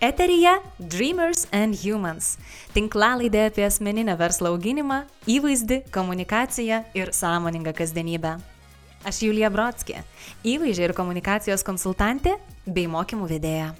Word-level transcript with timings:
Eterija 0.00 0.58
Dreamers 0.78 1.46
and 1.52 1.76
Humans- 1.84 2.38
tinklalaidė 2.76 3.42
apie 3.50 3.66
asmeninę 3.66 4.14
verslo 4.16 4.48
auginimą, 4.54 5.02
įvaizdį, 5.28 5.82
komunikaciją 5.92 6.78
ir 6.94 7.12
sąmoningą 7.12 7.74
kasdienybę. 7.76 8.38
Aš 9.04 9.18
Julija 9.26 9.50
Brodskė, 9.50 10.00
įvaizdžio 10.44 10.88
ir 10.88 10.94
komunikacijos 10.96 11.62
konsultantė 11.62 12.38
bei 12.66 12.86
mokymų 12.88 13.28
vedėja. 13.28 13.74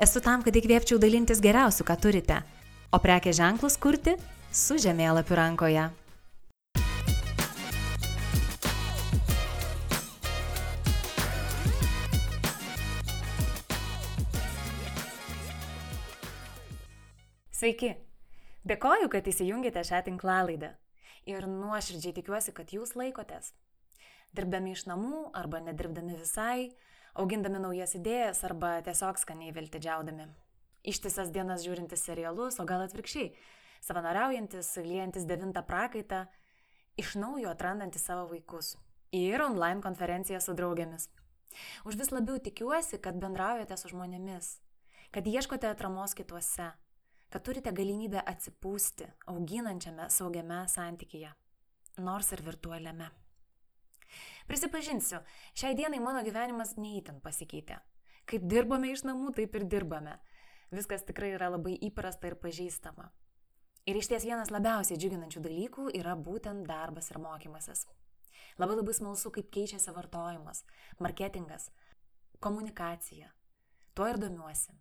Esu 0.00 0.20
tam, 0.20 0.42
kad 0.42 0.54
įkvėpčiau 0.58 0.98
dalintis 0.98 1.40
geriausiu, 1.40 1.84
ką 1.86 1.96
turite, 2.00 2.42
o 2.90 2.98
prekė 2.98 3.30
ženklus 3.30 3.78
kurti 3.78 4.16
su 4.50 4.74
žemėlapiu 4.82 5.36
rankoje. 5.38 5.84
Sveiki! 17.54 17.94
Dėkoju, 18.66 19.06
kad 19.12 19.26
įsijungėte 19.30 19.84
šią 19.86 20.02
tinklalaidę. 20.08 20.72
Ir 21.30 21.46
nuoširdžiai 21.46 22.16
tikiuosi, 22.16 22.52
kad 22.56 22.72
jūs 22.74 22.96
laikotės. 22.98 23.52
Dirbdami 24.34 24.74
iš 24.74 24.86
namų 24.90 25.30
arba 25.36 25.60
nedirbdami 25.62 26.18
visai, 26.18 26.72
augindami 27.14 27.62
naujas 27.62 27.94
idėjas 27.98 28.42
arba 28.48 28.80
tiesiog 28.82 29.20
skaniai 29.20 29.54
viltidžiaudami. 29.54 30.26
Ištisas 30.90 31.30
dienas 31.30 31.62
žiūrintis 31.62 32.02
serialus, 32.02 32.58
o 32.58 32.66
gal 32.68 32.86
atvirkščiai, 32.86 33.34
savanoriaujantis, 33.84 34.74
liejantis 34.84 35.26
devintą 35.28 35.62
prakaitą, 35.66 36.26
iš 37.00 37.14
naujo 37.20 37.50
atrandantis 37.50 38.04
savo 38.04 38.26
vaikus. 38.30 38.76
Ir 39.12 39.42
online 39.42 39.82
konferenciją 39.82 40.40
su 40.40 40.54
draugėmis. 40.54 41.08
Už 41.84 41.96
vis 41.98 42.12
labiau 42.14 42.38
tikiuosi, 42.38 43.00
kad 43.02 43.18
bendraujate 43.18 43.76
su 43.76 43.90
žmonėmis, 43.90 44.52
kad 45.10 45.26
ieškote 45.26 45.66
atramos 45.66 46.14
kituose, 46.14 46.68
kad 47.30 47.46
turite 47.46 47.72
galimybę 47.74 48.22
atsipūsti 48.22 49.08
auginančiame 49.30 50.06
saugiame 50.10 50.62
santykyje, 50.70 51.32
nors 51.98 52.30
ir 52.34 52.44
virtualiame. 52.46 53.10
Prisipažinsiu, 54.50 55.20
šiai 55.54 55.76
dienai 55.78 56.00
mano 56.02 56.22
gyvenimas 56.26 56.74
neįtin 56.78 57.20
pasikeitė. 57.22 57.78
Kaip 58.30 58.46
dirbame 58.50 58.90
iš 58.90 59.04
namų, 59.06 59.32
taip 59.36 59.54
ir 59.58 59.66
dirbame. 59.70 60.16
Viskas 60.74 61.02
tikrai 61.06 61.32
yra 61.34 61.50
labai 61.50 61.76
įprasta 61.86 62.30
ir 62.30 62.36
pažįstama. 62.38 63.08
Ir 63.88 63.96
iš 63.96 64.10
ties 64.10 64.26
vienas 64.28 64.50
labiausiai 64.52 64.98
džiuginančių 65.00 65.40
dalykų 65.46 65.86
yra 65.96 66.12
būtent 66.16 66.66
darbas 66.68 67.08
ir 67.10 67.18
mokymasis. 67.22 67.86
Labai 68.60 68.76
labai 68.76 68.92
smalsu, 68.92 69.32
kaip 69.32 69.48
keičiasi 69.54 69.94
vartojimas, 69.96 70.64
marketingas, 71.00 71.70
komunikacija. 72.44 73.30
Tuo 73.96 74.08
ir 74.10 74.20
domiuosi. 74.20 74.74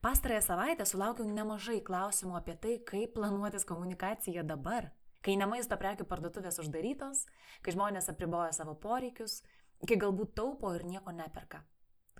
Pastarąją 0.00 0.40
savaitę 0.42 0.86
sulaukiau 0.88 1.28
nemažai 1.28 1.82
klausimų 1.84 2.38
apie 2.38 2.56
tai, 2.60 2.78
kaip 2.88 3.14
planuotis 3.18 3.66
komunikaciją 3.68 4.42
dabar, 4.48 4.88
kai 5.24 5.36
ne 5.36 5.46
maisto 5.48 5.76
prekių 5.80 6.08
parduotuvės 6.08 6.58
uždarytos, 6.64 7.26
kai 7.62 7.76
žmonės 7.76 8.10
apriboja 8.12 8.50
savo 8.56 8.74
poreikius, 8.80 9.42
kai 9.86 10.00
galbūt 10.00 10.34
taupo 10.40 10.72
ir 10.74 10.84
nieko 10.88 11.14
neperka, 11.14 11.62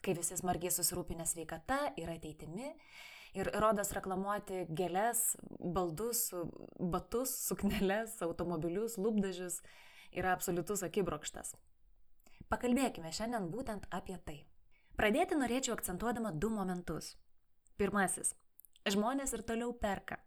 kai 0.04 0.14
visi 0.16 0.36
smarkiai 0.38 0.72
susirūpinę 0.72 1.26
sveikata 1.26 1.80
ir 2.00 2.12
ateitimi 2.14 2.74
ir 3.34 3.50
rodas 3.60 3.92
reklamuoti 3.96 4.64
gėlės, 4.70 5.34
baldus, 5.60 6.28
batus, 6.78 7.34
sukneles, 7.48 8.16
automobilius, 8.24 8.96
lūpdažius 8.98 9.60
yra 10.14 10.34
absoliutus 10.36 10.84
akibrokštas. 10.86 11.54
Pakalbėkime 12.48 13.10
šiandien 13.12 13.50
būtent 13.50 13.88
apie 13.90 14.16
tai. 14.26 14.38
Pradėti 14.94 15.34
norėčiau 15.34 15.74
akcentuodama 15.74 16.30
du 16.30 16.52
momentus. 16.54 17.14
Pirmasis. 17.80 18.34
Žmonės 18.86 19.32
ir 19.34 19.42
toliau 19.42 19.72
perka. 19.74 20.20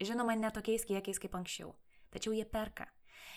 Žinoma, 0.00 0.36
ne 0.38 0.50
tokiais 0.54 0.86
kiekiais 0.88 1.20
kaip 1.20 1.34
anksčiau. 1.36 1.74
Tačiau 2.14 2.32
jie 2.32 2.46
perka. 2.48 2.86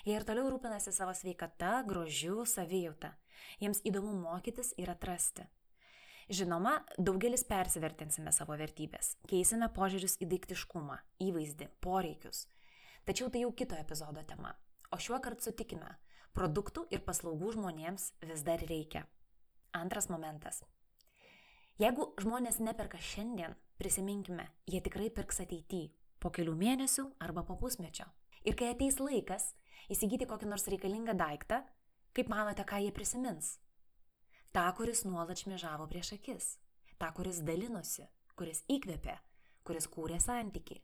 Jie 0.05 0.15
ir 0.15 0.23
toliau 0.23 0.47
rūpinasi 0.53 0.93
savo 0.95 1.11
sveikata, 1.17 1.81
grožiu, 1.87 2.45
savijauta. 2.47 3.15
Jiems 3.59 3.81
įdomu 3.83 4.13
mokytis 4.21 4.71
ir 4.77 4.93
atrasti. 4.93 5.47
Žinoma, 6.27 6.73
daugelis 6.99 7.45
persivertinsime 7.47 8.33
savo 8.35 8.57
vertybės, 8.59 9.13
keisime 9.31 9.69
požiūrius 9.71 10.17
į 10.19 10.27
daiktiškumą, 10.33 10.97
įvaizdį, 11.23 11.69
poreikius. 11.79 12.45
Tačiau 13.07 13.29
tai 13.31 13.45
jau 13.45 13.53
kito 13.55 13.77
epizodo 13.79 14.25
tema. 14.27 14.51
O 14.91 14.99
šiuo 14.99 15.21
kartu 15.23 15.47
sutikime, 15.47 15.93
produktų 16.35 16.83
ir 16.91 17.05
paslaugų 17.07 17.53
žmonėms 17.55 18.09
vis 18.27 18.43
dar 18.43 18.59
reikia. 18.67 19.05
Antras 19.71 20.09
momentas 20.11 20.65
Jeigu 21.77 22.09
žmonės 22.17 22.55
neperka 22.57 22.97
šiandien, 22.97 23.51
prisiminkime, 23.77 24.47
jie 24.65 24.79
tikrai 24.81 25.11
pirks 25.13 25.43
ateityje, 25.43 25.91
po 26.17 26.31
kelių 26.33 26.55
mėnesių 26.57 27.03
arba 27.21 27.43
po 27.45 27.53
pusmečio. 27.61 28.07
Ir 28.43 28.57
kai 28.57 28.71
ateis 28.73 28.97
laikas 28.97 29.51
įsigyti 29.93 30.25
kokį 30.25 30.49
nors 30.49 30.65
reikalingą 30.71 31.13
daiktą, 31.15 31.61
kaip 32.17 32.31
manote, 32.33 32.65
ką 32.65 32.81
jie 32.81 32.89
prisimins? 32.95 33.59
Ta, 34.57 34.63
kuris 34.73 35.03
nuolat 35.05 35.37
šmėžavo 35.37 35.85
prieš 35.85 36.15
akis, 36.15 36.45
ta, 36.97 37.11
kuris 37.13 37.43
dalinosi, 37.45 38.07
kuris 38.33 38.63
įkvėpė, 38.73 39.13
kuris 39.69 39.85
kūrė 39.93 40.17
santyki. 40.17 40.79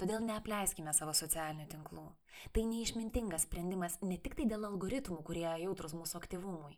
Todėl 0.00 0.24
neapleiskime 0.26 0.90
savo 0.90 1.14
socialinių 1.14 1.68
tinklų. 1.70 2.08
Tai 2.50 2.64
neišmintingas 2.66 3.46
sprendimas 3.46 4.00
ne 4.02 4.16
tik 4.18 4.34
tai 4.34 4.48
dėl 4.50 4.66
algoritmų, 4.66 5.20
kurie 5.28 5.46
jautrus 5.62 5.94
mūsų 5.94 6.18
aktyvumui, 6.24 6.74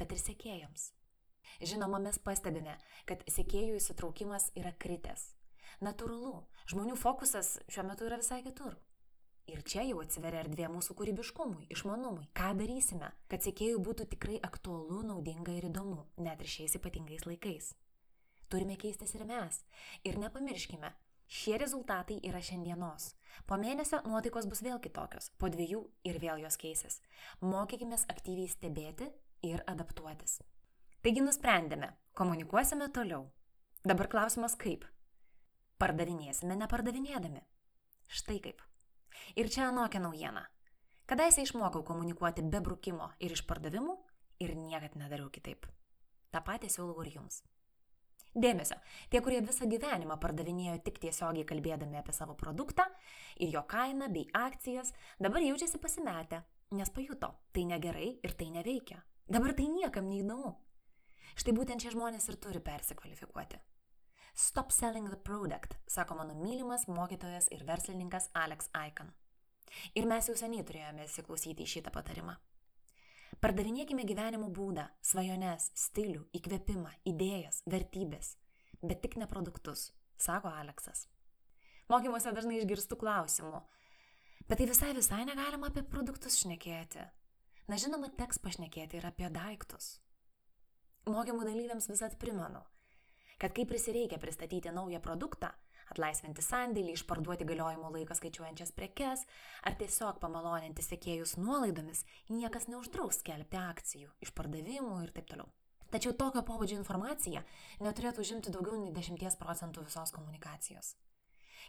bet 0.00 0.16
ir 0.16 0.22
sekėjams. 0.22 0.86
Žinoma, 1.60 2.00
mes 2.06 2.16
pastebime, 2.24 2.78
kad 3.04 3.28
sekėjų 3.28 3.76
įsitraukimas 3.82 4.48
yra 4.56 4.72
kritęs. 4.72 5.34
Natūralu, 5.84 6.38
žmonių 6.72 6.96
fokusas 6.96 7.58
šiuo 7.68 7.84
metu 7.90 8.08
yra 8.08 8.16
visai 8.24 8.40
kitur. 8.48 8.80
Ir 9.44 9.60
čia 9.68 9.82
jau 9.84 9.98
atsiveria 10.00 10.40
erdvė 10.40 10.70
mūsų 10.72 10.94
kūrybiškumui, 10.96 11.66
išmanumui. 11.74 12.30
Ką 12.36 12.54
darysime, 12.56 13.10
kad 13.28 13.44
sekėjų 13.44 13.82
būtų 13.84 14.06
tikrai 14.14 14.38
aktualu, 14.40 15.02
naudinga 15.04 15.52
ir 15.52 15.66
įdomu, 15.68 16.06
net 16.16 16.40
ir 16.40 16.48
šiais 16.48 16.78
ypatingais 16.78 17.26
laikais. 17.28 17.74
Turime 18.48 18.78
keistis 18.80 19.12
ir 19.18 19.26
mes. 19.28 19.60
Ir 20.08 20.16
nepamirškime, 20.22 20.94
šie 21.28 21.58
rezultatai 21.60 22.16
yra 22.24 22.40
šiandienos. 22.40 23.12
Po 23.44 23.60
mėnesio 23.60 24.00
nuotaikos 24.08 24.48
bus 24.48 24.64
vėl 24.64 24.80
kitokios, 24.80 25.30
po 25.36 25.52
dviejų 25.52 25.84
ir 26.08 26.20
vėl 26.24 26.40
jos 26.46 26.56
keisis. 26.60 27.00
Mokykime 27.44 28.00
aktyviai 28.16 28.48
stebėti 28.48 29.12
ir 29.44 29.64
adaptuotis. 29.68 30.38
Taigi 31.04 31.20
nusprendėme, 31.20 31.92
komunikuosime 32.16 32.88
toliau. 32.96 33.26
Dabar 33.84 34.08
klausimas 34.08 34.56
kaip? 34.56 34.86
Pardavinėsime 35.76 36.56
nepardavinėdami. 36.56 37.42
Štai 38.08 38.38
kaip. 38.40 38.62
Ir 39.36 39.50
čia 39.52 39.68
anokia 39.68 40.00
naujiena. 40.00 40.44
Kadaise 41.06 41.42
išmokau 41.44 41.82
komunikuoti 41.84 42.42
be 42.42 42.60
brukimo 42.64 43.10
ir 43.20 43.34
išpardavimų 43.36 43.96
ir 44.44 44.54
niekad 44.56 44.96
nedariau 44.96 45.28
kitaip. 45.32 45.66
Ta 46.32 46.40
patį 46.40 46.70
siūlau 46.72 47.04
ir 47.04 47.12
jums. 47.18 47.42
Dėmesio, 48.34 48.74
tie, 49.12 49.20
kurie 49.22 49.38
visą 49.46 49.68
gyvenimą 49.70 50.16
pardavinėjo 50.18 50.80
tik 50.82 50.96
tiesiogiai 51.04 51.46
kalbėdami 51.46 52.00
apie 52.00 52.14
savo 52.16 52.34
produktą 52.34 52.88
ir 53.38 53.52
jo 53.54 53.62
kainą 53.70 54.08
bei 54.10 54.24
akcijas, 54.34 54.90
dabar 55.22 55.44
jaučiasi 55.44 55.78
pasimetę, 55.78 56.40
nes 56.74 56.90
pajuto, 56.90 57.30
tai 57.54 57.68
negerai 57.70 58.08
ir 58.26 58.34
tai 58.34 58.48
neveikia. 58.50 58.98
Dabar 59.30 59.54
tai 59.54 59.68
niekam 59.70 60.10
neįdomu. 60.10 60.50
Štai 61.38 61.54
būtent 61.54 61.84
šie 61.84 61.94
žmonės 61.94 62.26
ir 62.28 62.40
turi 62.42 62.60
persikvalifikuoti. 62.64 63.60
Stop 64.36 64.72
selling 64.72 65.08
the 65.10 65.16
product, 65.16 65.76
sako 65.86 66.14
mano 66.14 66.34
mylimas 66.34 66.88
mokytojas 66.88 67.46
ir 67.50 67.62
verslininkas 67.64 68.30
Alex 68.34 68.66
Icon. 68.88 69.12
Ir 69.94 70.08
mes 70.10 70.26
jau 70.26 70.34
seniai 70.34 70.64
turėjome 70.66 71.06
įsiklausyti 71.06 71.62
į 71.62 71.70
šitą 71.70 71.92
patarimą. 71.94 72.34
Pardavinėkime 73.38 74.02
gyvenimo 74.02 74.48
būdą, 74.50 74.88
svajones, 75.06 75.68
stilių, 75.78 76.24
įkvėpimą, 76.34 76.90
idėjas, 77.12 77.62
vertybės, 77.70 78.34
bet 78.82 79.04
tik 79.06 79.14
ne 79.22 79.30
produktus, 79.30 79.92
sako 80.18 80.50
Aleksas. 80.50 81.06
Mokymuose 81.86 82.34
dažnai 82.34 82.58
išgirstu 82.58 82.98
klausimų, 82.98 83.62
bet 84.50 84.58
tai 84.58 84.66
visai 84.66 84.92
visai 84.98 85.22
negalima 85.30 85.70
apie 85.70 85.86
produktus 85.86 86.42
šnekėti. 86.42 87.06
Na 87.70 87.78
žinoma, 87.78 88.10
teks 88.18 88.42
pašnekėti 88.42 88.98
ir 88.98 89.06
apie 89.06 89.30
daiktus. 89.30 90.00
Mokymų 91.06 91.46
dalyviams 91.46 91.86
visat 91.86 92.18
primenu, 92.18 92.66
kad 93.44 93.52
kai 93.52 93.66
prisireikia 93.68 94.16
pristatyti 94.18 94.70
naują 94.72 95.02
produktą, 95.04 95.50
atlaisvinti 95.92 96.40
sandėlį, 96.40 96.94
išparduoti 96.96 97.44
galiojimo 97.44 97.90
laiką 97.92 98.16
skaičiuojančias 98.16 98.72
prekes 98.72 99.26
ar 99.68 99.76
tiesiog 99.76 100.16
pamaloninti 100.22 100.80
sekėjus 100.80 101.34
nuolaidomis, 101.36 102.06
niekas 102.32 102.70
neuždraus 102.72 103.20
skelbti 103.20 103.60
akcijų, 103.60 104.08
išpardavimų 104.24 104.96
ir 105.04 105.12
taip 105.12 105.28
toliau. 105.28 105.52
Tačiau 105.92 106.16
tokio 106.16 106.40
pobūdžio 106.48 106.80
informacija 106.80 107.44
neturėtų 107.84 108.24
užimti 108.24 108.54
daugiau 108.54 108.80
nei 108.80 108.96
10 108.96 109.36
procentų 109.44 109.84
visos 109.90 110.16
komunikacijos. 110.16 110.94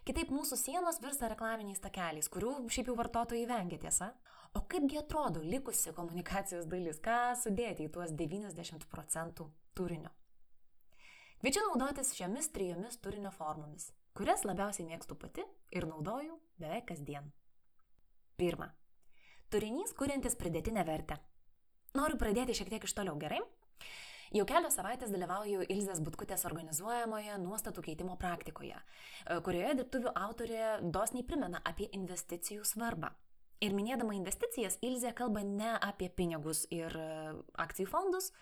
Kitaip 0.08 0.32
mūsų 0.32 0.56
sienos 0.56 1.04
virsta 1.04 1.28
reklaminiais 1.28 1.84
takeliais, 1.84 2.32
kurių 2.32 2.56
šiaip 2.72 2.88
jau 2.88 2.96
vartotojai 3.04 3.50
vengia 3.52 3.84
tiesa. 3.84 4.14
O 4.56 4.64
kaipgi 4.64 5.04
atrodo 5.04 5.44
likusi 5.44 5.92
komunikacijos 5.92 6.72
dalis, 6.72 7.04
ką 7.04 7.34
sudėti 7.36 7.90
į 7.90 7.98
tuos 7.98 8.16
90 8.16 8.88
procentų 8.88 9.52
turinio? 9.76 10.16
Kviečiu 11.46 11.62
naudotis 11.62 12.08
šiomis 12.18 12.48
trijomis 12.50 12.96
turinio 13.06 13.30
formomis, 13.30 13.92
kurias 14.18 14.42
labiausiai 14.50 14.88
mėgstu 14.88 15.14
pati 15.22 15.44
ir 15.78 15.86
naudoju 15.86 16.40
beveik 16.58 16.88
kasdien. 16.90 17.28
Pirma. 18.34 18.72
Turinys, 19.54 19.94
kuriantis 19.94 20.34
pridėtinę 20.40 20.82
vertę. 20.88 21.20
Noriu 21.94 22.18
pradėti 22.18 22.56
šiek 22.58 22.72
tiek 22.74 22.90
iš 22.90 22.96
toliau, 22.98 23.14
gerai? 23.22 23.44
Jau 24.34 24.48
kelios 24.50 24.80
savaitės 24.80 25.14
dalyvauju 25.14 25.70
Ilzės 25.70 26.02
Butkutės 26.02 26.48
organizuojamoje 26.50 27.38
nuostatų 27.46 27.86
keitimo 27.92 28.18
praktikoje, 28.18 28.82
e, 28.82 29.38
kurioje 29.46 29.78
dirbtuvių 29.84 30.18
autorė 30.26 30.66
dosniai 30.82 31.30
primena 31.30 31.62
apie 31.62 31.92
investicijų 31.94 32.66
svarbą. 32.66 33.14
Ir 33.62 33.78
minėdama 33.78 34.18
investicijas, 34.18 34.82
Ilzė 34.82 35.14
kalba 35.14 35.46
ne 35.46 35.78
apie 35.78 36.10
pinigus 36.10 36.66
ir 36.74 36.90
e, 36.98 37.36
akcijų 37.54 37.94
fondus, 37.94 38.34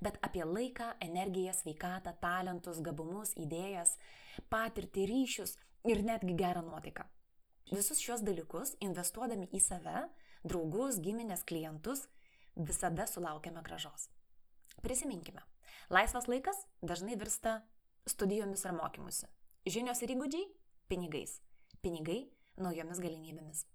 bet 0.00 0.18
apie 0.22 0.44
laiką, 0.44 0.92
energiją, 1.00 1.54
sveikatą, 1.56 2.14
talentus, 2.22 2.80
gabumus, 2.84 3.34
idėjas, 3.40 3.96
patirtį, 4.52 5.06
ryšius 5.10 5.56
ir 5.90 6.04
netgi 6.06 6.36
gerą 6.38 6.62
nuotaiką. 6.66 7.06
Visus 7.70 8.00
šios 8.02 8.22
dalykus 8.26 8.74
investuodami 8.82 9.48
į 9.54 9.60
save, 9.62 10.06
draugus, 10.42 10.98
giminės, 11.02 11.44
klientus, 11.46 12.06
visada 12.56 13.06
sulaukiame 13.06 13.62
gražos. 13.62 14.08
Prisiminkime, 14.82 15.42
laisvas 15.90 16.26
laikas 16.30 16.64
dažnai 16.82 17.18
virsta 17.20 17.60
studijomis 18.08 18.64
ar 18.66 18.74
mokymusi. 18.78 19.28
Žinios 19.66 20.02
ir 20.02 20.14
įgūdžiai- 20.16 20.46
pinigais. 20.90 21.40
Pinigai- 21.82 22.30
naujomis 22.64 22.98
galimybėmis. 22.98 23.66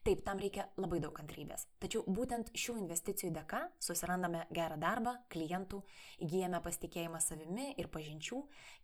Taip, 0.00 0.22
tam 0.24 0.38
reikia 0.40 0.64
labai 0.80 0.96
daug 1.04 1.12
kantrybės. 1.12 1.66
Tačiau 1.82 2.00
būtent 2.08 2.48
šių 2.56 2.78
investicijų 2.80 3.34
dėka 3.36 3.66
susirandame 3.84 4.46
gerą 4.56 4.78
darbą, 4.80 5.12
klientų, 5.28 5.82
įgyjame 6.24 6.60
pasitikėjimą 6.64 7.20
savimi 7.20 7.66
ir 7.76 7.90
pažinčių, 7.92 8.38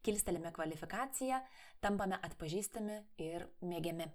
kilstelime 0.05 0.53
kvalifikaciją, 0.53 1.41
tampame 1.81 2.19
atpažįstami 2.29 2.99
ir 3.25 3.47
mėgiami. 3.65 4.11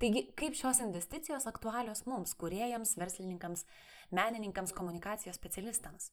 Taigi, 0.00 0.24
kaip 0.40 0.56
šios 0.56 0.80
investicijos 0.86 1.44
aktualios 1.50 2.06
mums, 2.08 2.32
kuriejams, 2.40 2.94
verslininkams, 2.96 3.66
menininkams, 4.16 4.72
komunikacijos 4.72 5.36
specialistams? 5.36 6.12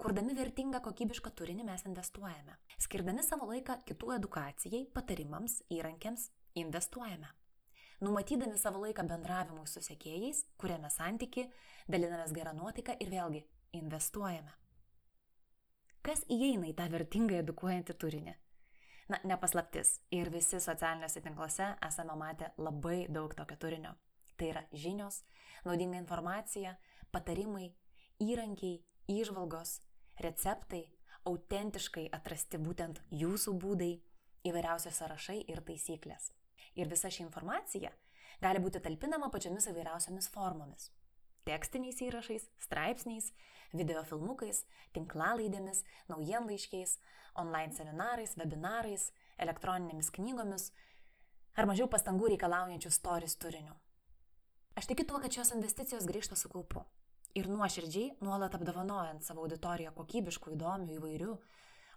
Kurdami 0.00 0.34
vertingą 0.34 0.80
kokybišką 0.82 1.30
turinį 1.38 1.68
mes 1.68 1.84
investuojame. 1.86 2.56
Skirdami 2.82 3.22
savo 3.22 3.46
laiką 3.52 3.78
kitų 3.86 4.16
edukacijai, 4.16 4.86
patarimams, 4.96 5.60
įrankiams, 5.76 6.32
investuojame. 6.58 7.30
Numatydami 8.00 8.56
savo 8.58 8.80
laiką 8.80 9.04
bendravimui 9.04 9.66
su 9.68 9.82
sėkėjais, 9.84 10.46
kuriame 10.56 10.88
santyki, 10.88 11.50
dalinamės 11.90 12.32
gerą 12.32 12.54
nuotaiką 12.56 12.94
ir 12.96 13.10
vėlgi 13.12 13.42
investuojame. 13.76 14.54
Kas 16.00 16.22
įeina 16.32 16.70
į 16.70 16.76
tą 16.78 16.86
vertingą 16.88 17.42
edukuojantį 17.42 17.96
turinį? 18.00 18.34
Na, 19.12 19.18
nepaslaptis. 19.28 19.98
Ir 20.16 20.30
visi 20.32 20.62
socialiniuose 20.64 21.20
tinkluose 21.20 21.66
esame 21.84 22.16
matę 22.16 22.54
labai 22.56 23.04
daug 23.12 23.36
tokio 23.36 23.58
turinio. 23.60 23.92
Tai 24.40 24.48
yra 24.48 24.64
žinios, 24.72 25.20
naudinga 25.68 26.00
informacija, 26.00 26.78
patarimai, 27.12 27.68
įrankiai, 28.24 28.80
įžvalgos, 29.12 29.80
receptai, 30.24 30.86
autentiškai 31.28 32.08
atrasti 32.16 32.56
būtent 32.64 33.04
jūsų 33.12 33.58
būdai, 33.60 33.94
įvairiausios 34.48 35.02
sąrašai 35.02 35.42
ir 35.52 35.60
taisyklės. 35.68 36.30
Ir 36.80 36.88
visa 36.88 37.10
ši 37.12 37.26
informacija 37.26 37.92
gali 38.40 38.62
būti 38.64 38.80
talpinama 38.80 39.28
pačiomis 39.32 39.68
įvairiausiamis 39.68 40.30
formomis. 40.32 40.88
Tekstiniais 41.44 42.00
įrašais, 42.04 42.46
straipsniais, 42.60 43.30
videofilmukais, 43.76 44.62
tinklalaidėmis, 44.96 45.82
naujienlaiškiais, 46.08 46.96
online 47.40 47.76
seminarais, 47.76 48.36
webinarais, 48.40 49.10
elektroninėmis 49.40 50.10
knygomis 50.16 50.70
ar 51.56 51.68
mažiau 51.68 51.88
pastangų 51.90 52.32
reikalaujančių 52.34 52.92
stories 52.94 53.36
turiniu. 53.40 53.76
Aš 54.78 54.88
tikiu 54.90 55.04
tuo, 55.08 55.20
kad 55.20 55.32
šios 55.34 55.52
investicijos 55.56 56.06
grįžta 56.08 56.38
su 56.38 56.48
kaupu 56.52 56.84
ir 57.36 57.48
nuoširdžiai, 57.50 58.16
nuolat 58.24 58.54
apdovanojant 58.56 59.24
savo 59.24 59.44
auditoriją 59.44 59.92
kokybiškų, 59.96 60.54
įdomių, 60.56 60.96
įvairių, 60.98 61.34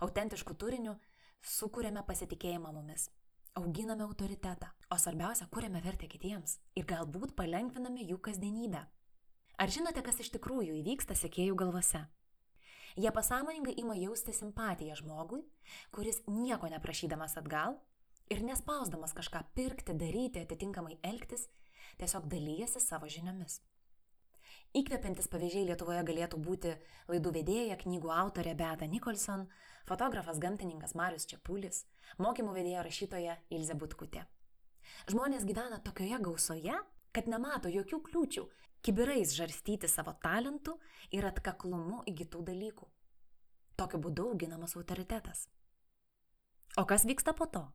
autentiškų 0.06 0.56
turinių, 0.60 0.96
sukūrėme 1.44 2.04
pasitikėjimą 2.08 2.74
mumis, 2.76 3.10
auginame 3.56 4.04
autoritetą, 4.04 4.68
o 4.90 4.98
svarbiausia, 4.98 5.46
kūrėme 5.54 5.82
vertę 5.86 6.08
kitiems 6.10 6.58
ir 6.80 6.88
galbūt 6.90 7.36
palengviname 7.38 8.06
jų 8.10 8.18
kasdienybę. 8.28 8.82
Ar 9.62 9.74
žinote, 9.74 10.02
kas 10.02 10.20
iš 10.24 10.32
tikrųjų 10.34 10.80
įvyksta 10.80 11.16
sekėjų 11.18 11.58
galvose? 11.62 12.02
Jie 12.98 13.12
pasąmoningai 13.14 13.74
ima 13.82 13.96
jausti 13.98 14.34
simpatiją 14.34 14.98
žmogui, 14.98 15.42
kuris 15.94 16.22
nieko 16.30 16.70
neprašydamas 16.70 17.38
atgal 17.42 17.78
ir 18.34 18.42
nespausdamas 18.46 19.14
kažką 19.18 19.44
pirkti, 19.58 19.94
daryti, 19.98 20.42
atitinkamai 20.46 20.98
elgtis, 21.06 21.48
tiesiog 22.02 22.30
dalyjasi 22.30 22.82
savo 22.82 23.10
žiniomis. 23.10 23.62
Įkvepiantis 24.74 25.28
pavyzdžiai 25.30 25.68
Lietuvoje 25.68 26.02
galėtų 26.02 26.38
būti 26.42 26.72
laidų 27.06 27.31
vedėja, 27.36 27.75
knygų 27.78 28.10
autorė 28.10 28.56
Beata 28.58 28.88
Nikolson, 28.90 29.44
fotografas 29.86 30.40
gamtininkas 30.42 30.96
Marius 30.98 31.28
Čiapulis, 31.30 31.84
mokymų 32.18 32.56
vedėja 32.56 32.81
rašytoja 32.88 33.36
Ilze 33.54 33.75
Butkutė. 33.78 34.24
Žmonės 35.14 35.46
gyvena 35.46 35.78
tokioje 35.86 36.18
gausoje, 36.25 36.80
kad 37.14 37.30
nemato 37.30 37.70
jokių 37.70 38.00
kliūčių 38.08 38.48
kibirais 38.81 39.36
žarstyti 39.38 39.86
savo 39.88 40.16
talentų 40.25 40.74
ir 41.14 41.30
atkaklumu 41.30 42.02
įgytų 42.10 42.42
dalykų. 42.50 42.90
Tokiu 43.78 44.02
būdu 44.02 44.25
auginamas 44.31 44.74
autoritetas. 44.74 45.46
O 46.81 46.88
kas 46.90 47.06
vyksta 47.06 47.38
po 47.38 47.46
to? 47.46 47.68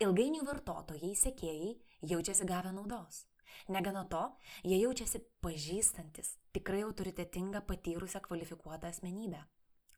Ilgainiui 0.00 0.46
vartotojai, 0.48 1.12
sekėjai 1.12 1.74
jaučiasi 2.08 2.48
gavę 2.48 2.72
naudos. 2.72 3.26
Negana 3.68 4.04
to, 4.10 4.22
jie 4.64 4.80
jaučiasi 4.80 5.22
pažįstantis 5.44 6.36
tikrai 6.54 6.82
autoritetingą 6.86 7.62
patyrusią 7.66 8.22
kvalifikuotą 8.24 8.90
asmenybę, 8.90 9.44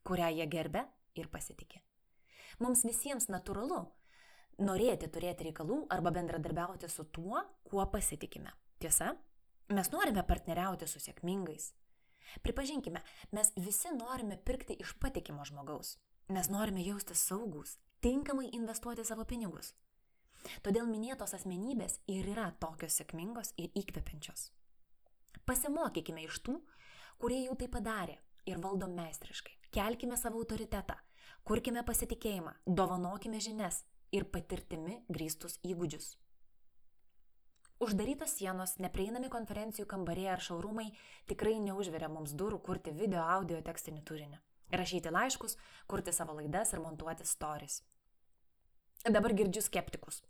kurią 0.03 0.29
jie 0.37 0.47
gerbė 0.47 0.85
ir 1.15 1.29
pasitikė. 1.33 1.81
Mums 2.61 2.83
visiems 2.85 3.29
natūralu 3.33 3.81
norėti 4.61 5.09
turėti 5.09 5.49
reikalų 5.49 5.83
arba 5.93 6.11
bendradarbiauti 6.13 6.89
su 6.89 7.05
tuo, 7.05 7.41
kuo 7.65 7.85
pasitikime. 7.89 8.53
Tiesa, 8.79 9.13
mes 9.73 9.89
norime 9.93 10.23
partneriauti 10.27 10.87
su 10.87 11.01
sėkmingais. 11.01 11.71
Pripažinkime, 12.43 13.01
mes 13.31 13.51
visi 13.57 13.91
norime 13.95 14.37
pirkti 14.37 14.77
iš 14.79 14.95
patikimo 14.99 15.45
žmogaus. 15.45 15.97
Mes 16.31 16.49
norime 16.49 16.83
jausti 16.85 17.15
saugus, 17.15 17.77
tinkamai 18.01 18.49
investuoti 18.55 19.05
savo 19.05 19.25
pinigus. 19.25 19.73
Todėl 20.65 20.87
minėtos 20.89 21.35
asmenybės 21.37 21.99
ir 22.11 22.27
yra 22.33 22.49
tokios 22.59 22.99
sėkmingos 22.99 23.53
ir 23.57 23.71
įkvepiančios. 23.79 24.49
Pasimokykime 25.47 26.23
iš 26.27 26.39
tų, 26.45 26.59
kurie 27.19 27.43
jau 27.45 27.55
tai 27.59 27.69
padarė 27.71 28.17
ir 28.49 28.59
valdo 28.63 28.87
meistriškai. 28.91 29.55
Kelkime 29.73 30.17
savo 30.19 30.41
autoritetą, 30.43 30.95
kurkime 31.47 31.83
pasitikėjimą, 31.87 32.53
dovanokime 32.67 33.39
žinias 33.41 33.83
ir 34.13 34.27
patirtimi 34.29 34.99
grįstus 35.09 35.57
įgūdžius. 35.65 36.13
Uždarytos 37.83 38.37
sienos, 38.37 38.77
neprieinami 38.79 39.27
konferencijų 39.33 39.87
kambariai 39.91 40.29
ar 40.35 40.43
šaurumai 40.43 40.85
tikrai 41.27 41.57
neužveria 41.59 42.07
mums 42.07 42.31
durų 42.39 42.61
kurti 42.63 42.93
video, 42.95 43.23
audio, 43.25 43.57
tekstinį 43.65 44.03
turinį. 44.07 44.39
Rašyti 44.73 45.11
laiškus, 45.11 45.57
kurti 45.91 46.13
savo 46.15 46.37
laidas 46.37 46.71
ir 46.73 46.79
montuoti 46.79 47.27
stories. 47.27 47.81
Dabar 49.03 49.35
girdžiu 49.35 49.65
skeptikus. 49.65 50.21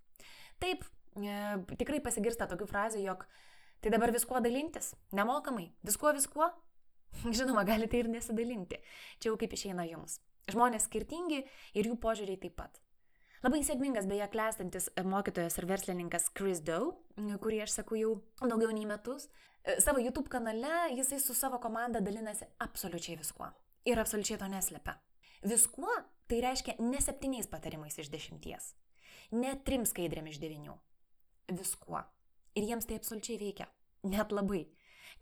Taip, 0.62 0.86
e, 1.18 1.40
tikrai 1.80 2.02
pasigirsta 2.04 2.48
tokių 2.50 2.68
frazių, 2.70 3.02
jog 3.06 3.26
tai 3.84 3.92
dabar 3.94 4.14
viskuo 4.16 4.42
dalintis, 4.44 4.94
nemokamai, 5.16 5.72
viskuo 5.86 6.14
viskuo. 6.16 6.50
Žinoma, 7.38 7.66
galite 7.68 8.00
ir 8.00 8.10
nesidalinti. 8.10 8.80
Čia 9.20 9.32
jau 9.32 9.40
kaip 9.40 9.54
išeina 9.54 9.86
jums. 9.90 10.20
Žmonės 10.52 10.88
skirtingi 10.90 11.44
ir 11.78 11.90
jų 11.90 11.98
požiūriai 12.02 12.40
taip 12.42 12.58
pat. 12.60 12.80
Labai 13.44 13.60
sėkmingas, 13.68 14.08
beje, 14.08 14.26
klestantis 14.32 14.88
mokytojas 15.04 15.58
ir 15.60 15.68
verslininkas 15.68 16.30
Chris 16.38 16.62
Doe, 16.64 16.94
kurį 17.44 17.64
aš 17.66 17.76
sakau 17.82 18.00
jau 18.00 18.14
daugiau 18.40 18.72
nei 18.72 18.88
metus, 18.88 19.28
e, 19.64 19.76
savo 19.84 20.00
YouTube 20.00 20.32
kanale 20.32 20.94
jisai 20.96 21.20
su 21.20 21.36
savo 21.36 21.60
komanda 21.64 22.00
dalinasi 22.00 22.48
absoliučiai 22.64 23.20
viskuo. 23.20 23.52
Ir 23.84 24.00
absoliučiai 24.00 24.40
to 24.40 24.48
neslepia. 24.48 24.96
Viskuo 25.44 25.92
tai 26.32 26.40
reiškia 26.46 26.80
ne 26.80 27.04
septyniais 27.04 27.52
patarimais 27.52 28.00
iš 28.00 28.08
dešimties 28.14 28.72
ne 29.32 29.56
trim 29.66 29.86
skaidrėm 29.88 30.28
iš 30.32 30.40
devinių. 30.44 30.76
Viskuo. 31.54 32.04
Ir 32.58 32.68
jiems 32.70 32.88
tai 32.90 33.00
absoliučiai 33.00 33.40
veikia. 33.42 33.68
Net 34.04 34.34
labai. 34.36 34.66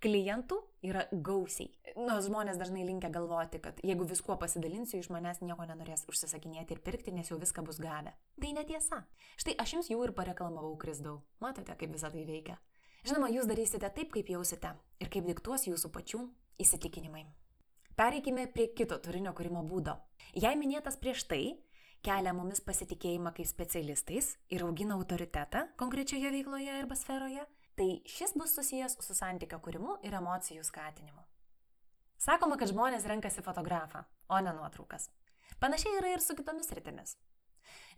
Klientų 0.01 0.58
yra 0.88 1.03
gausiai. 1.12 1.70
Nors 2.00 2.25
žmonės 2.25 2.58
dažnai 2.58 2.81
linkia 2.88 3.12
galvoti, 3.13 3.60
kad 3.62 3.77
jeigu 3.86 4.08
viskuo 4.10 4.34
pasidalinsiu, 4.41 4.98
iš 4.98 5.12
manęs 5.13 5.43
nieko 5.46 5.67
nenorės 5.70 6.08
užsisakinėti 6.10 6.74
ir 6.74 6.81
pirkti, 6.81 7.13
nes 7.13 7.29
jau 7.29 7.38
viską 7.41 7.62
bus 7.67 7.77
gavę. 7.84 8.15
Tai 8.41 8.53
netiesa. 8.58 9.03
Štai 9.38 9.53
aš 9.62 9.75
jums 9.75 9.91
jau 9.93 10.00
ir 10.01 10.15
pareklamavau 10.17 10.74
Krisdau. 10.81 11.20
Matote, 11.43 11.75
kaip 11.77 11.93
visą 11.93 12.10
tai 12.13 12.25
veikia. 12.25 12.58
Žinoma, 13.05 13.29
jūs 13.34 13.50
darysite 13.50 13.89
taip, 13.93 14.10
kaip 14.13 14.34
jausite 14.34 14.74
ir 15.01 15.13
kaip 15.13 15.29
diktuos 15.29 15.67
jūsų 15.70 15.93
pačių 15.93 16.24
įsitikinimai. 16.65 17.27
Pereikime 17.98 18.48
prie 18.50 18.72
kito 18.74 18.98
turinio 19.03 19.34
kūrimo 19.38 19.62
būdo. 19.67 20.00
Jei 20.34 20.58
minėtas 20.58 20.98
prieš 21.01 21.27
tai, 21.29 21.43
kelia 22.05 22.34
mumis 22.34 22.62
pasitikėjimą 22.65 23.34
kaip 23.38 23.50
specialistais 23.50 24.36
ir 24.50 24.65
augina 24.65 24.98
autoritetą 24.98 25.67
konkrečioje 25.77 26.31
veikloje 26.34 26.74
arba 26.74 26.98
sferoje, 26.98 27.46
tai 27.77 27.89
šis 28.10 28.34
bus 28.38 28.55
susijęs 28.58 28.98
su 29.05 29.17
santykio 29.17 29.62
kūrimu 29.63 30.00
ir 30.08 30.17
emocijų 30.17 30.65
skatinimu. 30.65 31.24
Sakoma, 32.22 32.58
kad 32.58 32.70
žmonės 32.70 33.08
renkasi 33.10 33.41
fotografą, 33.46 34.03
o 34.29 34.39
ne 34.41 34.53
nuotraukas. 34.53 35.10
Panašiai 35.62 35.98
yra 35.98 36.13
ir 36.13 36.22
su 36.22 36.36
kitomis 36.38 36.70
rytimis. 36.77 37.15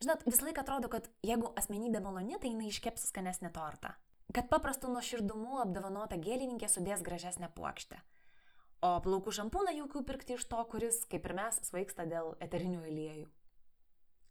Žinot, 0.03 0.24
visą 0.27 0.48
laiką 0.48 0.63
atrodo, 0.63 0.89
kad 0.91 1.10
jeigu 1.24 1.51
asmenybė 1.60 2.00
maloni, 2.03 2.38
tai 2.39 2.51
jinai 2.53 2.69
iškeps 2.72 3.07
skanesnį 3.12 3.51
tortą. 3.55 3.93
Kad 4.36 4.50
paprastu 4.51 4.91
nuoširdumu 4.91 5.60
apdovanota 5.63 6.17
gėlininkė 6.19 6.69
sudės 6.72 7.03
gražesnę 7.05 7.51
puokštę. 7.55 8.00
O 8.83 8.98
plaukų 9.03 9.31
šampūną 9.36 9.75
jaukių 9.77 10.03
pirkti 10.07 10.36
iš 10.36 10.48
to, 10.51 10.60
kuris, 10.72 11.03
kaip 11.12 11.27
ir 11.29 11.36
mes, 11.38 11.60
svaigsta 11.69 12.07
dėl 12.10 12.33
eterinių 12.43 12.81
aliejų. 12.83 13.29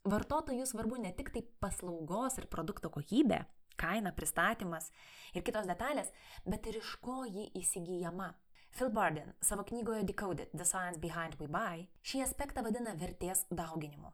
Vartotojų 0.02 0.64
svarbu 0.66 0.97
ne 0.99 1.12
tik 1.14 1.28
tai 1.30 1.44
paslaugos 1.62 2.35
ir 2.40 2.49
produkto 2.50 2.88
kokybė, 2.90 3.44
kaina, 3.78 4.11
pristatymas 4.16 4.88
ir 5.30 5.44
kitos 5.47 5.68
detalės, 5.68 6.11
bet 6.42 6.66
ir 6.66 6.80
iš 6.80 6.97
ko 7.04 7.21
ji 7.23 7.47
įsigijama. 7.61 8.32
Phil 8.75 8.90
Barden 8.90 9.30
savo 9.44 9.62
knygoje 9.68 10.02
Decoded 10.09 10.50
The 10.56 10.66
Science 10.66 10.99
Behind 10.99 11.38
We 11.38 11.47
Buy 11.47 11.87
šį 12.02 12.25
aspektą 12.25 12.64
vadina 12.66 12.97
vertės 12.99 13.44
dauginimu. 13.52 14.11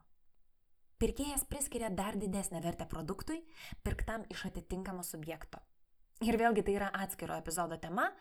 Pirkėjas 1.01 1.47
priskiria 1.49 1.89
dar 1.89 2.19
didesnę 2.19 2.61
vertę 2.61 2.85
produktui, 2.85 3.39
pirktam 3.81 4.27
iš 4.29 4.45
atitinkamo 4.51 5.01
subjekto. 5.07 5.57
Ir 6.21 6.37
vėlgi 6.37 6.67
tai 6.67 6.75
yra 6.75 6.91
atskiro 6.93 7.37
epizodo 7.39 7.79
tema, 7.81 8.11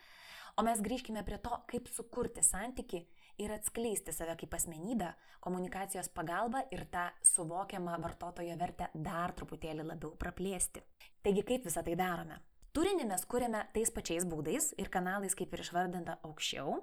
o 0.58 0.64
mes 0.66 0.80
grįžkime 0.82 1.22
prie 1.26 1.38
to, 1.42 1.54
kaip 1.70 1.88
sukurti 1.92 2.42
santyki 2.42 3.04
ir 3.38 3.52
atskleisti 3.54 4.12
save 4.12 4.34
kaip 4.40 4.54
asmenybę 4.58 5.12
komunikacijos 5.44 6.10
pagalba 6.14 6.64
ir 6.74 6.84
tą 6.90 7.06
suvokiamą 7.22 7.94
vartotojo 8.02 8.56
vertę 8.58 8.90
dar 8.94 9.34
truputėlį 9.38 9.86
labiau 9.92 10.16
praplėsti. 10.18 10.82
Taigi 11.22 11.44
kaip 11.46 11.66
visą 11.68 11.84
tai 11.86 11.94
darome? 11.98 12.40
Turinį 12.74 13.06
mes 13.08 13.24
kūrėme 13.30 13.64
tais 13.74 13.90
pačiais 13.94 14.26
būdais 14.28 14.72
ir 14.78 14.90
kanalais, 14.92 15.34
kaip 15.38 15.54
ir 15.54 15.62
išvardinta 15.62 16.18
aukščiau. 16.26 16.76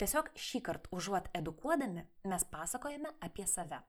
Tiesiog 0.00 0.30
šį 0.38 0.62
kartą 0.64 0.94
užuot 0.96 1.28
edukuodami, 1.36 2.06
mes 2.30 2.46
pasakojame 2.52 3.12
apie 3.20 3.46
save. 3.46 3.82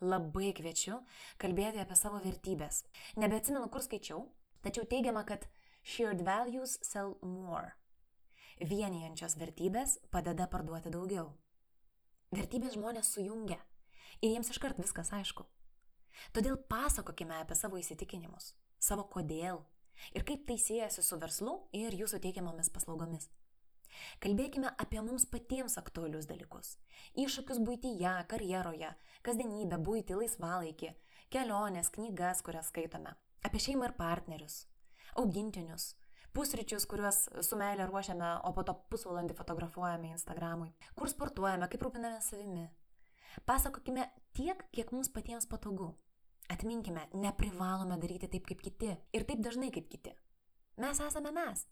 Labai 0.00 0.54
kviečiu 0.56 1.02
kalbėti 1.38 1.80
apie 1.82 1.96
savo 1.96 2.22
vertybės. 2.24 2.82
Nebeatsimenu, 3.20 3.68
kur 3.68 3.84
skaičiau, 3.84 4.24
tačiau 4.64 4.88
teigiama, 4.88 5.26
kad 5.28 5.44
shared 5.84 6.24
values 6.24 6.78
sell 6.82 7.18
more 7.22 7.76
vienijančios 8.60 9.36
vertybės 9.40 9.98
padeda 10.12 10.46
parduoti 10.50 10.92
daugiau. 10.92 11.30
Vertybės 12.30 12.76
žmonės 12.76 13.12
sujungia 13.14 13.58
ir 14.20 14.34
jiems 14.34 14.52
iškart 14.52 14.78
viskas 14.78 15.12
aišku. 15.16 15.46
Todėl 16.36 16.58
pasakokime 16.70 17.40
apie 17.40 17.56
savo 17.56 17.78
įsitikinimus, 17.80 18.52
savo 18.78 19.06
kodėl 19.10 19.62
ir 20.14 20.24
kaip 20.28 20.46
tai 20.48 20.58
siejasi 20.60 21.02
su 21.02 21.18
verslu 21.20 21.56
ir 21.76 21.96
jūsų 21.96 22.20
teikiamomis 22.24 22.70
paslaugomis. 22.74 23.30
Kalbėkime 24.22 24.70
apie 24.78 25.00
mums 25.02 25.26
patiems 25.26 25.76
aktualius 25.80 26.28
dalykus- 26.30 26.76
iššūkius 27.24 27.58
būtyje, 27.66 28.12
karjeroje, 28.30 28.94
kasdienybę, 29.26 29.78
būti, 29.82 30.14
laisvalaikį, 30.14 30.94
keliones, 31.30 31.90
knygas, 31.90 32.42
kurias 32.42 32.70
skaitome, 32.70 33.16
apie 33.42 33.58
šeimą 33.58 33.88
ir 33.88 33.96
partnerius, 33.98 34.66
augintinius, 35.16 35.94
pusryčius, 36.36 36.86
kuriuos 36.90 37.24
su 37.46 37.58
meilė 37.58 37.86
ruošiame, 37.88 38.30
o 38.46 38.52
po 38.56 38.64
to 38.66 38.74
pusvalandį 38.92 39.36
fotografuojame 39.38 40.12
Instagramui, 40.14 40.70
kur 40.98 41.10
sportuojame, 41.10 41.68
kaip 41.70 41.82
rūpiname 41.86 42.20
savimi. 42.24 42.68
Pasakokime 43.46 44.08
tiek, 44.36 44.62
kiek 44.74 44.92
mums 44.94 45.10
patiems 45.14 45.46
patogu. 45.50 45.92
Atminkime, 46.50 47.06
neprivalome 47.14 47.98
daryti 48.02 48.30
taip 48.30 48.48
kaip 48.48 48.62
kiti 48.64 48.94
ir 49.14 49.26
taip 49.26 49.42
dažnai 49.44 49.70
kaip 49.74 49.86
kiti. 49.90 50.14
Mes 50.82 50.98
esame 51.06 51.30
mes. 51.34 51.66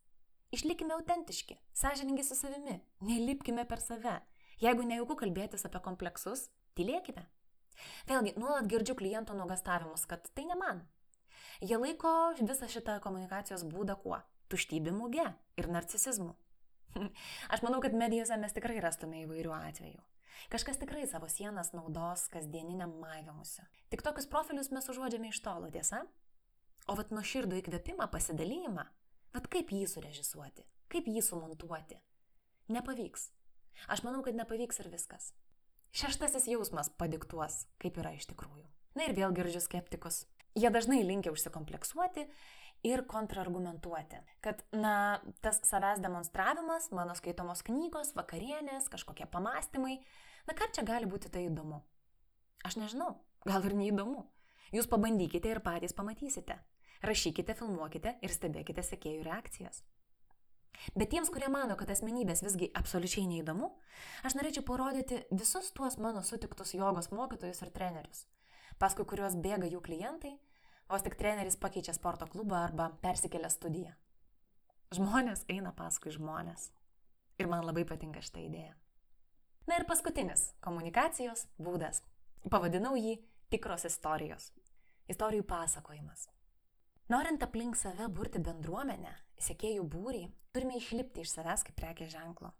Išlikime 0.54 0.94
autentiški, 0.94 1.58
sąžiningi 1.76 2.22
su 2.24 2.36
savimi, 2.38 2.78
nelipkime 3.04 3.66
per 3.68 3.82
save. 3.84 4.14
Jeigu 4.62 4.86
nejauku 4.86 5.18
kalbėtis 5.18 5.66
apie 5.68 5.82
kompleksus, 5.84 6.46
tylėkime. 6.78 7.26
Vėlgi, 8.08 8.32
nuolat 8.40 8.66
girdžiu 8.70 8.96
kliento 8.98 9.36
nuogastavimus, 9.36 10.06
kad 10.10 10.24
tai 10.34 10.46
ne 10.48 10.56
man. 10.58 10.80
Jie 11.60 11.78
laiko 11.78 12.12
visą 12.38 12.70
šitą 12.70 12.96
komunikacijos 13.04 13.66
būdą 13.68 13.98
kuo? 14.02 14.18
Tuštybė 14.52 14.92
muge 14.94 15.26
ir 15.60 15.70
narcisizmu. 15.72 16.34
Aš 17.52 17.64
manau, 17.64 17.80
kad 17.84 17.96
medijose 17.96 18.38
mes 18.40 18.54
tikrai 18.56 18.78
rastume 18.84 19.24
įvairių 19.24 19.52
atvejų. 19.56 20.04
Kažkas 20.52 20.78
tikrai 20.78 21.02
savo 21.10 21.26
sienas 21.28 21.72
naudos 21.74 22.28
kasdieniniam 22.32 22.92
maivimuose. 23.02 23.64
Tik 23.90 24.04
tokius 24.06 24.28
profilius 24.30 24.70
mes 24.70 24.86
užuodžiame 24.88 25.32
iš 25.32 25.40
tolo, 25.44 25.70
tiesa? 25.74 26.04
O 26.88 26.94
vat 26.96 27.10
nuoširdų 27.12 27.58
įkvėpimą, 27.58 28.06
pasidalymą, 28.12 28.86
vat 29.34 29.50
kaip 29.52 29.74
jį 29.74 29.88
surežisuoti, 29.90 30.64
kaip 30.92 31.10
jį 31.10 31.24
sumontuoti. 31.26 31.98
Nepavyks. 32.72 33.28
Aš 33.90 34.04
manau, 34.06 34.22
kad 34.24 34.38
nepavyks 34.38 34.80
ir 34.82 34.90
viskas. 34.94 35.32
Šeštasis 35.96 36.48
jausmas 36.52 36.90
padiktuos, 37.00 37.64
kaip 37.82 37.98
yra 38.00 38.14
iš 38.16 38.28
tikrųjų. 38.30 38.66
Na 38.96 39.08
ir 39.08 39.14
vėl 39.16 39.34
girdžiu 39.36 39.60
skeptikus. 39.64 40.24
Jie 40.58 40.70
dažnai 40.74 41.02
linkia 41.06 41.32
užsikompleksuoti 41.34 42.26
ir 42.86 43.04
kontrargumentuoti. 43.10 44.20
Kad, 44.44 44.62
na, 44.72 45.20
tas 45.42 45.60
savęs 45.66 46.02
demonstravimas, 46.02 46.90
mano 46.94 47.16
skaitomos 47.18 47.62
knygos, 47.66 48.14
vakarienės, 48.18 48.88
kažkokie 48.92 49.26
pamastymai, 49.32 49.98
na, 50.48 50.56
ką 50.56 50.70
čia 50.74 50.86
gali 50.86 51.10
būti 51.10 51.30
tai 51.32 51.46
įdomu? 51.48 51.82
Aš 52.66 52.78
nežinau, 52.80 53.14
gal 53.46 53.64
ir 53.66 53.76
neįdomu. 53.78 54.26
Jūs 54.74 54.88
pabandykite 54.90 55.50
ir 55.50 55.62
patys 55.64 55.94
pamatysite. 55.96 56.58
Rašykite, 57.06 57.54
filmuokite 57.54 58.16
ir 58.22 58.34
stebėkite 58.34 58.82
sekėjų 58.82 59.22
reakcijas. 59.26 59.84
Bet 60.94 61.10
tiems, 61.10 61.30
kurie 61.34 61.48
mano, 61.50 61.74
kad 61.78 61.90
asmenybės 61.90 62.42
visgi 62.44 62.68
absoliučiai 62.78 63.26
neįdomu, 63.30 63.70
aš 64.26 64.36
norėčiau 64.38 64.64
parodyti 64.66 65.24
visus 65.30 65.72
tuos 65.74 65.98
mano 65.98 66.22
sutiktus 66.22 66.74
jogos 66.74 67.10
mokytojus 67.10 67.62
ir 67.64 67.72
trenerius, 67.74 68.26
paskui 68.78 69.06
kuriuos 69.08 69.38
bėga 69.42 69.70
jų 69.70 69.82
klientai 69.82 70.36
vos 70.88 71.04
tik 71.04 71.16
treneris 71.20 71.58
pakeičia 71.60 71.94
sporto 71.96 72.26
klubą 72.26 72.62
arba 72.62 72.90
persikelia 73.02 73.50
studiją. 73.52 73.92
Žmonės 74.96 75.44
eina 75.52 75.72
paskui 75.76 76.14
žmonės. 76.14 76.70
Ir 77.38 77.50
man 77.50 77.66
labai 77.68 77.84
patinka 77.86 78.22
šitą 78.24 78.40
idėją. 78.46 78.72
Na 79.68 79.76
ir 79.76 79.84
paskutinis 79.86 80.54
komunikacijos 80.64 81.44
būdas. 81.60 82.00
Pavadinau 82.48 82.96
jį 82.96 83.18
tikros 83.52 83.84
istorijos. 83.84 84.50
Istorijų 85.12 85.44
pasakojimas. 85.48 86.28
Norint 87.12 87.44
aplink 87.44 87.76
save 87.76 88.08
burti 88.12 88.40
bendruomenę, 88.44 89.12
sekėjų 89.40 89.84
būrį, 89.92 90.26
turime 90.52 90.76
išlipti 90.76 91.22
iš 91.24 91.34
savęs 91.36 91.64
kaip 91.64 91.76
prekės 91.78 92.10
ženklo. 92.12 92.50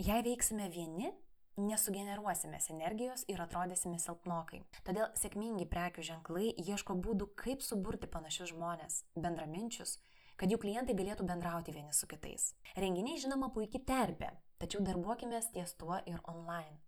Jei 0.00 0.24
veiksime 0.24 0.68
vieni, 0.72 1.12
nesugeneruosime 1.60 2.60
sinergijos 2.60 3.24
ir 3.28 3.40
atrodysime 3.42 3.98
silpnokai. 4.02 4.62
Todėl 4.86 5.10
sėkmingi 5.18 5.68
prekių 5.70 6.04
ženklai 6.10 6.50
ieško 6.64 6.96
būdų, 7.04 7.30
kaip 7.40 7.64
suburti 7.64 8.10
panašius 8.10 8.54
žmonės, 8.54 9.02
bendraminčius, 9.16 9.98
kad 10.40 10.52
jų 10.52 10.60
klientai 10.62 10.96
galėtų 10.96 11.26
bendrauti 11.28 11.74
vieni 11.76 11.92
su 11.92 12.08
kitais. 12.10 12.54
Renginiai 12.76 13.20
žinoma 13.20 13.50
puikiai 13.52 13.84
terpė, 13.84 14.30
tačiau 14.62 14.80
darbuokime 14.84 15.40
ties 15.52 15.74
tuo 15.76 15.98
ir 16.08 16.22
online. 16.30 16.78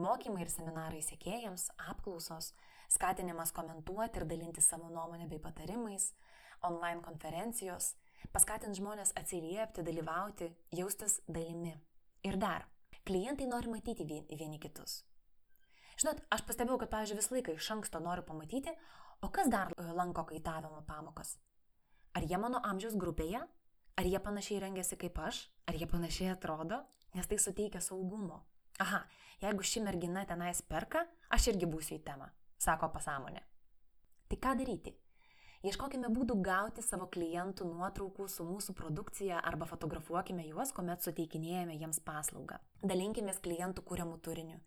Mokymai 0.00 0.44
ir 0.44 0.50
seminarai 0.52 1.00
sėkėjams, 1.04 1.68
apklausos, 1.90 2.52
skatinimas 2.92 3.52
komentuoti 3.52 4.20
ir 4.20 4.28
dalinti 4.28 4.64
savo 4.64 4.88
nuomonę 4.92 5.28
bei 5.28 5.40
patarimais, 5.40 6.10
online 6.64 7.02
konferencijos, 7.04 7.92
paskatins 8.32 8.80
žmonės 8.80 9.12
atsiliepti, 9.18 9.84
dalyvauti, 9.84 10.52
jaustis 10.72 11.20
dalimi. 11.28 11.74
Ir 12.22 12.38
dar, 12.38 12.68
Klientai 13.06 13.48
nori 13.50 13.70
matyti 13.70 14.06
vieni 14.06 14.60
kitus. 14.62 15.00
Žinot, 15.98 16.22
aš 16.34 16.44
pastebėjau, 16.46 16.78
kad, 16.82 16.90
pavyzdžiui, 16.92 17.18
visą 17.18 17.34
laiką 17.36 17.54
iš 17.56 17.70
anksto 17.74 18.00
noriu 18.02 18.24
pamatyti, 18.26 18.72
o 19.22 19.30
kas 19.34 19.50
dar 19.52 19.74
e, 19.74 19.84
lanko 19.96 20.24
kaitavimo 20.30 20.80
pamokas. 20.86 21.36
Ar 22.16 22.24
jie 22.28 22.38
mano 22.40 22.60
amžiaus 22.64 22.96
grupėje, 23.00 23.42
ar 23.98 24.08
jie 24.08 24.20
panašiai 24.22 24.62
rengiasi 24.64 24.98
kaip 25.00 25.18
aš, 25.18 25.44
ar 25.68 25.78
jie 25.78 25.88
panašiai 25.90 26.32
atrodo, 26.32 26.82
nes 27.16 27.28
tai 27.28 27.38
suteikia 27.42 27.82
saugumo. 27.84 28.42
Aha, 28.80 29.02
jeigu 29.42 29.66
ši 29.66 29.84
mergina 29.84 30.24
tenais 30.28 30.62
perka, 30.62 31.04
aš 31.30 31.52
irgi 31.52 31.68
būsiu 31.68 31.98
į 31.98 32.04
temą, 32.06 32.30
sako 32.58 32.88
pasąmonė. 32.94 33.42
Tai 34.30 34.38
ką 34.46 34.54
daryti? 34.62 34.94
Ieškokime 35.62 36.08
būdų 36.10 36.40
gauti 36.42 36.82
savo 36.82 37.06
klientų 37.06 37.68
nuotraukų 37.68 38.24
su 38.26 38.42
mūsų 38.42 38.72
produkcija 38.74 39.38
arba 39.46 39.68
fotografuokime 39.70 40.42
juos, 40.48 40.72
kuomet 40.74 41.04
suteikinėjame 41.06 41.76
jiems 41.78 42.00
paslaugą. 42.02 42.58
Dalinkime 42.82 43.30
klientų 43.44 43.84
kūriamų 43.86 44.18
turiniu. 44.26 44.58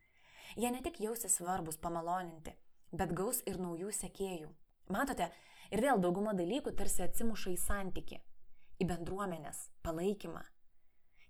Jie 0.56 0.72
ne 0.72 0.80
tik 0.86 1.02
jausis 1.04 1.36
svarbus, 1.36 1.76
pamaloninti, 1.84 2.56
bet 2.96 3.12
gaus 3.12 3.42
ir 3.44 3.60
naujų 3.60 3.92
sekėjų. 3.92 4.54
Matote, 4.96 5.28
ir 5.76 5.84
vėl 5.84 6.00
dauguma 6.00 6.32
dalykų 6.32 6.72
tarsi 6.80 7.04
atsimuša 7.04 7.52
į 7.52 7.60
santyki, 7.60 8.22
į 8.80 8.88
bendruomenės, 8.88 9.66
palaikymą. 9.84 10.48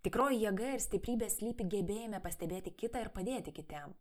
Tikroji 0.06 0.44
jėga 0.46 0.76
ir 0.76 0.86
stiprybė 0.86 1.32
slypi 1.34 1.66
gebėjime 1.74 2.22
pastebėti 2.22 2.78
kitą 2.78 3.02
ir 3.02 3.10
padėti 3.10 3.50
kitiem. 3.56 3.98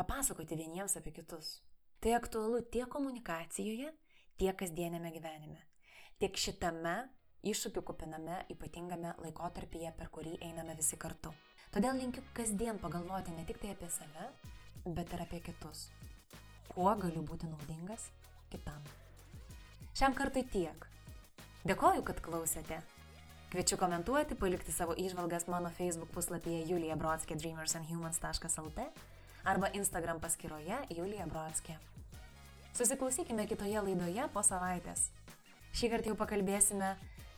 Papasakoti 0.00 0.56
vieniems 0.56 0.96
apie 0.96 1.12
kitus. 1.12 1.58
Tai 2.00 2.16
aktualu 2.16 2.62
tiek 2.72 2.88
komunikacijoje, 2.88 3.92
tiek 4.38 4.56
kasdienėme 4.58 5.10
gyvenime, 5.14 5.60
tiek 6.22 6.36
šitame 6.38 6.96
iššūkių 7.46 7.82
kupiname 7.86 8.42
ypatingame 8.52 9.14
laikotarpyje, 9.22 9.92
per 9.98 10.10
kurį 10.14 10.36
einame 10.46 10.76
visi 10.78 10.98
kartu. 11.00 11.32
Todėl 11.74 11.98
linkiu 12.00 12.22
kasdien 12.36 12.78
pagalvoti 12.80 13.34
ne 13.36 13.44
tik 13.48 13.60
tai 13.62 13.74
apie 13.74 13.90
save, 13.92 14.28
bet 14.86 15.12
ir 15.12 15.24
apie 15.24 15.40
kitus. 15.44 15.88
Kuo 16.70 16.94
galiu 17.00 17.24
būti 17.26 17.50
naudingas 17.50 18.08
kitam. 18.52 18.84
Šiam 19.98 20.14
kartui 20.14 20.44
tiek. 20.46 20.86
Dėkoju, 21.66 22.04
kad 22.06 22.22
klausėte. 22.24 22.78
Kviečiu 23.48 23.78
komentuoti, 23.80 24.36
palikti 24.36 24.72
savo 24.72 24.94
išvalgas 24.96 25.48
mano 25.48 25.70
Facebook 25.74 26.12
puslapyje 26.14 26.66
Julija 26.68 26.96
Brodskė 27.00 27.36
dreamersandhumans.lt 27.40 28.84
arba 29.48 29.70
Instagram 29.72 30.20
paskyroje 30.20 30.82
Julija 30.92 31.26
Brodskė. 31.30 31.78
Susiklausykime 32.78 33.42
kitoje 33.50 33.80
laidoje 33.82 34.22
po 34.30 34.38
savaitės. 34.46 35.08
Šį 35.74 35.88
kartą 35.90 36.12
jau 36.12 36.18
pakalbėsime 36.20 36.92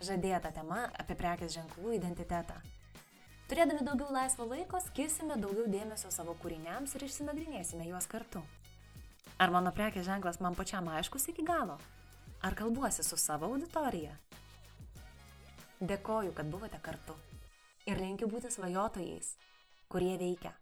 žadėtą 0.04 0.50
temą 0.52 0.82
apie 1.00 1.16
prekės 1.16 1.54
ženklų 1.54 1.94
identitetą. 1.96 2.58
Turėdami 3.48 3.86
daugiau 3.86 4.10
laisvo 4.12 4.44
laiko, 4.50 4.76
skirsime 4.84 5.38
daugiau 5.40 5.64
dėmesio 5.72 6.12
savo 6.12 6.34
kūriniams 6.42 6.92
ir 6.92 7.06
išsinagrinėsime 7.08 7.88
juos 7.88 8.04
kartu. 8.12 8.44
Ar 9.40 9.48
mano 9.56 9.72
prekės 9.72 10.04
ženklas 10.10 10.42
man 10.44 10.58
pačiam 10.60 10.92
aiškus 10.92 11.30
iki 11.32 11.48
galo? 11.48 11.78
Ar 12.44 12.52
kalbuosi 12.60 13.00
su 13.00 13.16
savo 13.16 13.48
auditorija? 13.48 14.12
Dėkoju, 15.80 16.36
kad 16.36 16.52
buvote 16.52 16.84
kartu. 16.84 17.16
Ir 17.88 17.96
linkiu 17.96 18.28
būti 18.28 18.52
svajotojais, 18.52 19.38
kurie 19.88 20.18
veikia. 20.20 20.52